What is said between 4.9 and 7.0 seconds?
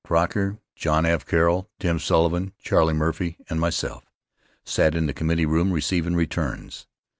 in the committee room receivin' returns.